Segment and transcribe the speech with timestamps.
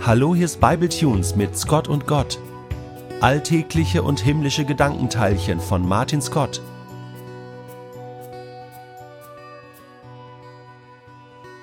[0.00, 2.38] Hallo, hier ist Bible Tunes mit Scott und Gott.
[3.20, 6.62] Alltägliche und himmlische Gedankenteilchen von Martin Scott.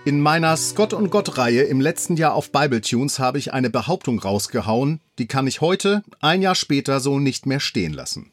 [0.04, 3.70] In meiner Scott und Gott Reihe im letzten Jahr auf Bible Tunes habe ich eine
[3.70, 8.32] Behauptung rausgehauen, die kann ich heute, ein Jahr später, so nicht mehr stehen lassen.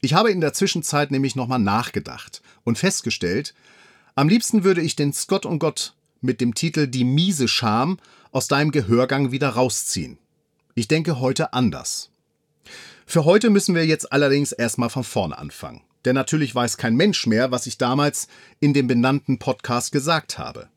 [0.00, 3.54] Ich habe in der Zwischenzeit nämlich nochmal nachgedacht und festgestellt,
[4.14, 5.92] am liebsten würde ich den Scott und Gott
[6.22, 7.98] mit dem Titel Die miese Scham
[8.32, 10.18] aus deinem Gehörgang wieder rausziehen.
[10.74, 12.10] Ich denke heute anders.
[13.06, 15.82] Für heute müssen wir jetzt allerdings erstmal von vorne anfangen.
[16.04, 18.28] Denn natürlich weiß kein Mensch mehr, was ich damals
[18.60, 20.68] in dem benannten Podcast gesagt habe.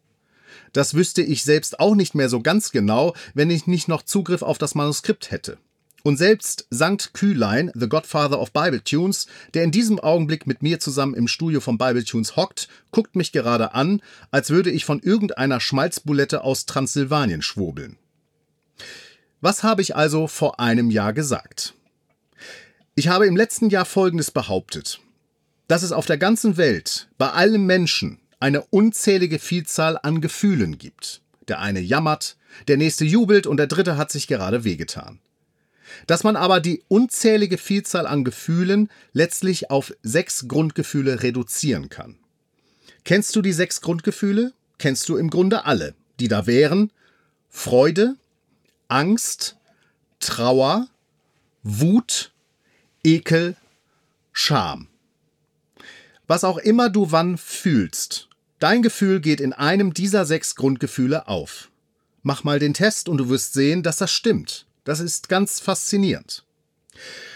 [0.73, 4.41] Das wüsste ich selbst auch nicht mehr so ganz genau, wenn ich nicht noch Zugriff
[4.41, 5.57] auf das Manuskript hätte.
[6.05, 10.81] Und selbst Sankt Kühlein, the Godfather of Bible Tunes, der in diesem Augenblick mit mir
[10.81, 14.99] zusammen im Studio von Bible Tunes hockt, guckt mich gerade an, als würde ich von
[14.99, 17.97] irgendeiner Schmalzbulette aus Transsilvanien schwurbeln.
[19.39, 21.73] Was habe ich also vor einem Jahr gesagt?
[22.95, 24.99] Ich habe im letzten Jahr Folgendes behauptet.
[25.69, 31.21] Dass es auf der ganzen Welt, bei allen Menschen, eine unzählige Vielzahl an Gefühlen gibt.
[31.47, 32.35] Der eine jammert,
[32.67, 35.19] der nächste jubelt und der dritte hat sich gerade wehgetan
[36.07, 42.17] dass man aber die unzählige Vielzahl an Gefühlen letztlich auf sechs Grundgefühle reduzieren kann.
[43.03, 44.53] Kennst du die sechs Grundgefühle?
[44.77, 46.91] Kennst du im Grunde alle, die da wären
[47.49, 48.15] Freude,
[48.87, 49.57] Angst,
[50.19, 50.87] Trauer,
[51.63, 52.31] Wut,
[53.03, 53.55] Ekel,
[54.31, 54.87] Scham.
[56.27, 61.69] Was auch immer du wann fühlst, dein Gefühl geht in einem dieser sechs Grundgefühle auf.
[62.23, 64.65] Mach mal den Test und du wirst sehen, dass das stimmt.
[64.83, 66.43] Das ist ganz faszinierend.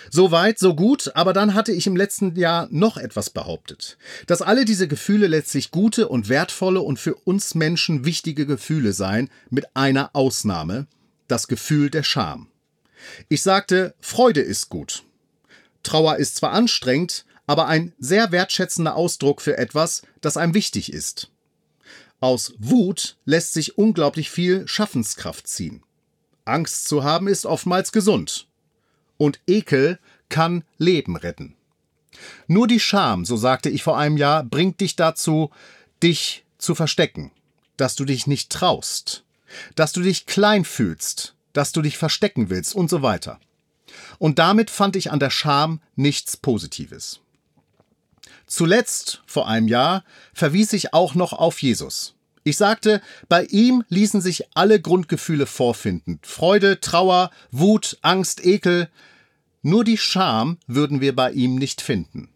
[0.10, 3.98] So weit, so gut, aber dann hatte ich im letzten Jahr noch etwas behauptet.
[4.26, 9.30] Dass alle diese Gefühle letztlich gute und wertvolle und für uns Menschen wichtige Gefühle seien,
[9.50, 10.88] mit einer Ausnahme,
[11.28, 12.48] das Gefühl der Scham.
[13.30, 15.04] Ich sagte, Freude ist gut.
[15.84, 21.32] Trauer ist zwar anstrengend, aber ein sehr wertschätzender Ausdruck für etwas, das einem wichtig ist.
[22.20, 25.84] Aus Wut lässt sich unglaublich viel Schaffenskraft ziehen.
[26.48, 28.48] Angst zu haben ist oftmals gesund.
[29.18, 30.00] Und Ekel
[30.30, 31.56] kann Leben retten.
[32.48, 35.52] Nur die Scham, so sagte ich vor einem Jahr, bringt dich dazu,
[36.02, 37.32] dich zu verstecken,
[37.78, 39.24] dass du dich nicht traust,
[39.76, 43.40] dass du dich klein fühlst, dass du dich verstecken willst und so weiter.
[44.20, 47.22] Und damit fand ich an der Scham nichts Positives.
[48.46, 50.04] Zuletzt, vor einem Jahr,
[50.34, 52.16] verwies ich auch noch auf Jesus.
[52.48, 56.22] Ich sagte, bei ihm ließen sich alle Grundgefühle vorfinden.
[56.24, 58.88] Freude, Trauer, Wut, Angst, Ekel.
[59.64, 62.30] Nur die Scham würden wir bei ihm nicht finden.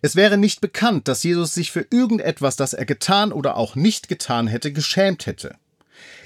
[0.00, 4.08] Es wäre nicht bekannt, dass Jesus sich für irgendetwas, das er getan oder auch nicht
[4.08, 5.54] getan hätte, geschämt hätte.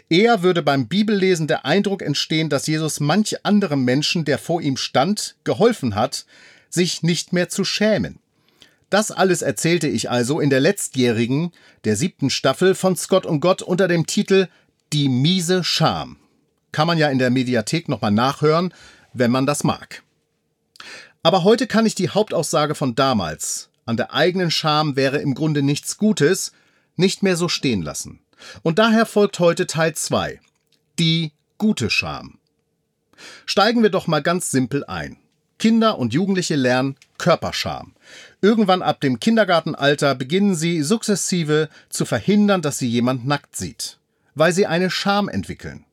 [0.09, 4.79] Eher würde beim Bibellesen der Eindruck entstehen, dass Jesus manch anderem Menschen, der vor ihm
[4.79, 6.25] stand, geholfen hat,
[6.71, 8.21] sich nicht mehr zu schämen.
[8.91, 11.53] Das alles erzählte ich also in der letztjährigen,
[11.85, 14.49] der siebten Staffel von Scott und Gott unter dem Titel
[14.93, 16.19] Die miese Scham.
[16.71, 18.73] Kann man ja in der Mediathek nochmal nachhören,
[19.13, 20.03] wenn man das mag.
[21.23, 25.63] Aber heute kann ich die Hauptaussage von damals, an der eigenen Scham wäre im Grunde
[25.63, 26.53] nichts Gutes,
[26.95, 28.21] nicht mehr so stehen lassen.
[28.63, 30.41] Und daher folgt heute Teil 2.
[30.99, 32.39] Die gute Scham.
[33.47, 35.17] Steigen wir doch mal ganz simpel ein.
[35.67, 37.93] Kinder und Jugendliche lernen Körperscham.
[38.41, 43.99] Irgendwann ab dem Kindergartenalter beginnen sie sukzessive zu verhindern, dass sie jemand nackt sieht,
[44.37, 45.85] weil sie eine Scham entwickeln.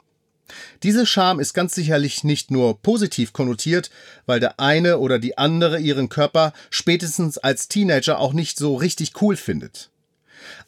[0.84, 3.89] Diese Scham ist ganz sicherlich nicht nur positiv konnotiert,
[4.28, 9.23] weil der eine oder die andere ihren Körper spätestens als Teenager auch nicht so richtig
[9.23, 9.90] cool findet.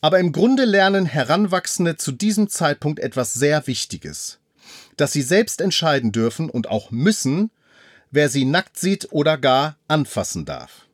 [0.02, 4.40] Aber im Grunde lernen Heranwachsende zu diesem Zeitpunkt etwas sehr Wichtiges,
[4.98, 7.52] dass sie selbst entscheiden dürfen und auch müssen,
[8.12, 10.88] wer sie nackt sieht oder gar anfassen darf.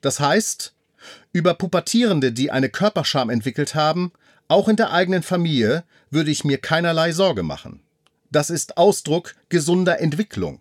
[0.00, 0.74] Das heißt,
[1.32, 4.12] über Pubertierende, die eine Körperscham entwickelt haben,
[4.48, 7.80] auch in der eigenen Familie, würde ich mir keinerlei Sorge machen.
[8.30, 10.60] Das ist Ausdruck gesunder Entwicklung.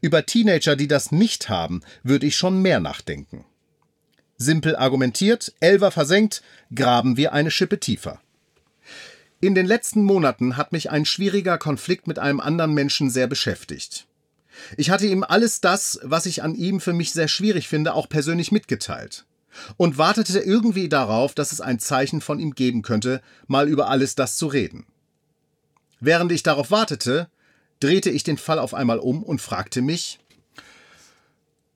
[0.00, 3.44] Über Teenager, die das nicht haben, würde ich schon mehr nachdenken.
[4.36, 6.42] Simpel argumentiert, Elver versenkt,
[6.74, 8.20] graben wir eine Schippe tiefer.
[9.40, 14.06] In den letzten Monaten hat mich ein schwieriger Konflikt mit einem anderen Menschen sehr beschäftigt.
[14.76, 18.08] Ich hatte ihm alles das, was ich an ihm für mich sehr schwierig finde, auch
[18.08, 19.24] persönlich mitgeteilt.
[19.76, 24.14] Und wartete irgendwie darauf, dass es ein Zeichen von ihm geben könnte, mal über alles
[24.14, 24.86] das zu reden.
[26.00, 27.28] Während ich darauf wartete,
[27.80, 30.18] drehte ich den Fall auf einmal um und fragte mich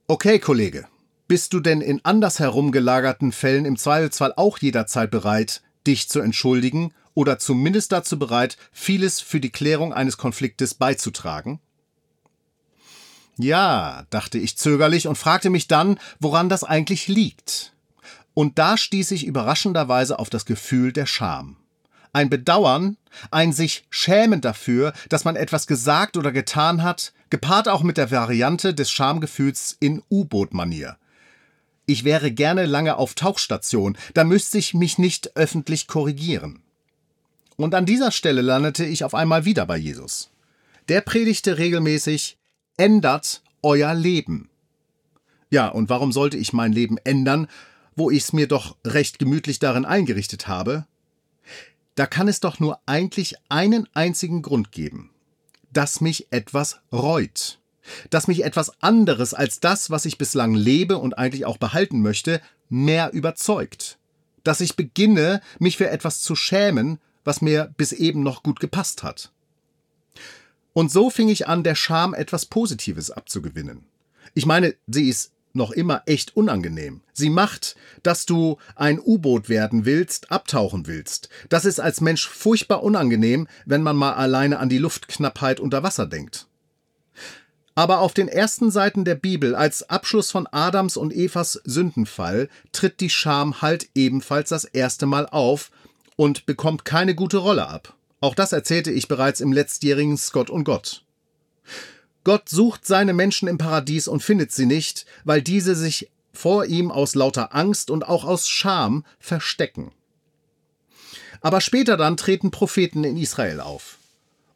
[0.06, 0.86] Okay, Kollege,
[1.28, 6.92] bist du denn in andersherum gelagerten Fällen im Zweifelsfall auch jederzeit bereit, dich zu entschuldigen
[7.14, 11.60] oder zumindest dazu bereit, vieles für die Klärung eines Konfliktes beizutragen?
[13.38, 17.72] Ja, dachte ich zögerlich und fragte mich dann, woran das eigentlich liegt.
[18.34, 21.56] Und da stieß ich überraschenderweise auf das Gefühl der Scham.
[22.12, 22.98] Ein Bedauern,
[23.30, 28.10] ein sich schämen dafür, dass man etwas gesagt oder getan hat, gepaart auch mit der
[28.10, 30.96] Variante des Schamgefühls in U-Boot-Manier.
[31.86, 36.62] Ich wäre gerne lange auf Tauchstation, da müsste ich mich nicht öffentlich korrigieren.
[37.56, 40.30] Und an dieser Stelle landete ich auf einmal wieder bei Jesus.
[40.88, 42.38] Der predigte regelmäßig,
[42.76, 44.50] ändert euer Leben.
[45.50, 47.46] Ja, und warum sollte ich mein Leben ändern,
[47.94, 50.86] wo ich es mir doch recht gemütlich darin eingerichtet habe?
[51.94, 55.10] Da kann es doch nur eigentlich einen einzigen Grund geben,
[55.72, 57.60] dass mich etwas reut,
[58.08, 62.40] dass mich etwas anderes als das, was ich bislang lebe und eigentlich auch behalten möchte,
[62.70, 63.98] mehr überzeugt,
[64.42, 69.02] dass ich beginne, mich für etwas zu schämen, was mir bis eben noch gut gepasst
[69.02, 69.32] hat.
[70.72, 73.84] Und so fing ich an, der Scham etwas Positives abzugewinnen.
[74.34, 77.02] Ich meine, sie ist noch immer echt unangenehm.
[77.12, 81.28] Sie macht, dass du ein U-Boot werden willst, abtauchen willst.
[81.48, 86.06] Das ist als Mensch furchtbar unangenehm, wenn man mal alleine an die Luftknappheit unter Wasser
[86.06, 86.46] denkt.
[87.74, 93.00] Aber auf den ersten Seiten der Bibel als Abschluss von Adams und Evas Sündenfall tritt
[93.00, 95.70] die Scham halt ebenfalls das erste Mal auf
[96.16, 97.94] und bekommt keine gute Rolle ab.
[98.22, 101.02] Auch das erzählte ich bereits im letztjährigen Scott und Gott.
[102.22, 106.92] Gott sucht seine Menschen im Paradies und findet sie nicht, weil diese sich vor ihm
[106.92, 109.90] aus lauter Angst und auch aus Scham verstecken.
[111.40, 113.98] Aber später dann treten Propheten in Israel auf.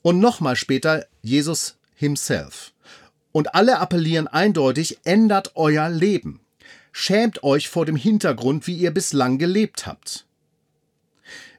[0.01, 2.73] Und nochmal später Jesus himself.
[3.33, 6.39] Und alle appellieren eindeutig, ändert euer Leben.
[6.93, 10.25] Schämt euch vor dem Hintergrund, wie ihr bislang gelebt habt.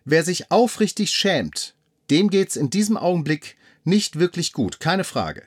[0.05, 1.75] Wer sich aufrichtig schämt,
[2.09, 5.43] dem geht's in diesem Augenblick nicht wirklich gut, keine Frage.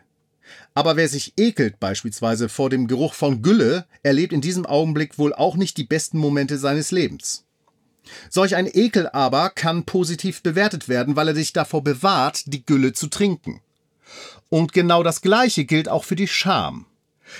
[0.74, 5.32] Aber wer sich ekelt beispielsweise vor dem Geruch von Gülle, erlebt in diesem Augenblick wohl
[5.32, 7.44] auch nicht die besten Momente seines Lebens.
[8.28, 12.92] Solch ein Ekel aber kann positiv bewertet werden, weil er dich davor bewahrt, die Gülle
[12.92, 13.60] zu trinken.
[14.48, 16.86] Und genau das Gleiche gilt auch für die Scham.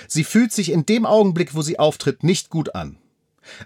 [0.07, 2.97] Sie fühlt sich in dem Augenblick, wo sie auftritt, nicht gut an.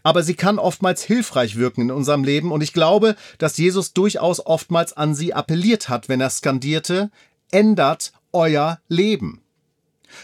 [0.04, 4.46] Aber sie kann oftmals hilfreich wirken in unserem Leben und ich glaube, dass Jesus durchaus
[4.46, 7.12] oftmals an sie appelliert hat, wenn er skandierte,
[7.52, 9.42] ändert euer Leben.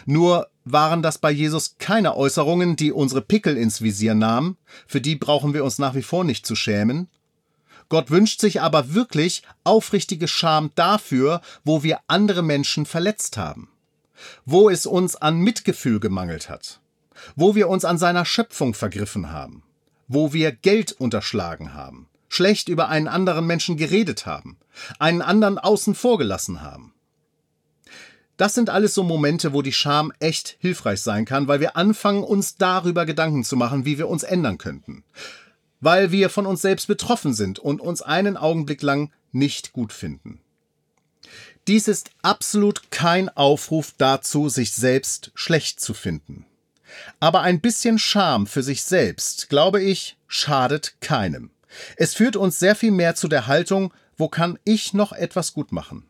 [0.05, 4.57] Nur waren das bei Jesus keine Äußerungen, die unsere Pickel ins Visier nahmen,
[4.87, 7.07] für die brauchen wir uns nach wie vor nicht zu schämen.
[7.89, 13.69] Gott wünscht sich aber wirklich aufrichtige Scham dafür, wo wir andere Menschen verletzt haben,
[14.45, 16.81] wo es uns an Mitgefühl gemangelt hat
[17.35, 19.63] wo wir uns an seiner Schöpfung vergriffen haben,
[20.07, 24.57] wo wir Geld unterschlagen haben, schlecht über einen anderen Menschen geredet haben,
[24.99, 26.93] einen anderen außen vor gelassen haben.
[28.37, 32.23] Das sind alles so Momente, wo die Scham echt hilfreich sein kann, weil wir anfangen,
[32.23, 35.03] uns darüber Gedanken zu machen, wie wir uns ändern könnten.
[35.79, 40.39] Weil wir von uns selbst betroffen sind und uns einen Augenblick lang nicht gut finden.
[41.67, 46.45] Dies ist absolut kein Aufruf dazu, sich selbst schlecht zu finden.
[47.19, 51.51] Aber ein bisschen Scham für sich selbst, glaube ich, schadet keinem.
[51.95, 55.71] Es führt uns sehr viel mehr zu der Haltung, wo kann ich noch etwas gut
[55.71, 56.05] machen?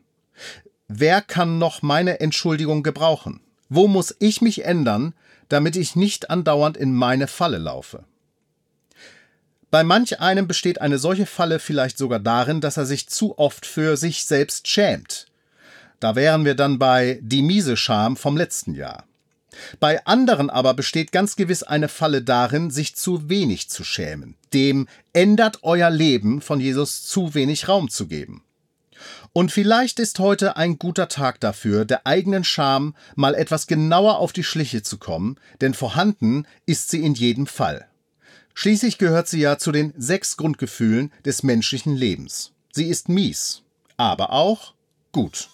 [0.88, 3.40] Wer kann noch meine Entschuldigung gebrauchen?
[3.68, 5.14] Wo muss ich mich ändern,
[5.48, 8.04] damit ich nicht andauernd in meine Falle laufe?
[9.70, 13.64] Bei manch einem besteht eine solche Falle vielleicht sogar darin, dass er sich zu oft
[13.64, 15.28] für sich selbst schämt.
[15.98, 19.04] Da wären wir dann bei die miese Scham vom letzten Jahr.
[19.80, 24.88] Bei anderen aber besteht ganz gewiss eine Falle darin, sich zu wenig zu schämen, dem
[25.12, 28.42] ändert euer Leben von Jesus zu wenig Raum zu geben.
[29.32, 34.32] Und vielleicht ist heute ein guter Tag dafür, der eigenen Scham mal etwas genauer auf
[34.32, 37.86] die Schliche zu kommen, denn vorhanden ist sie in jedem Fall.
[38.54, 42.52] Schließlich gehört sie ja zu den sechs Grundgefühlen des menschlichen Lebens.
[42.72, 43.62] Sie ist mies,
[43.96, 44.74] aber auch
[45.12, 45.48] gut.